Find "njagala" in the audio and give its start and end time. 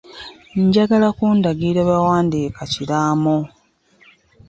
0.65-1.07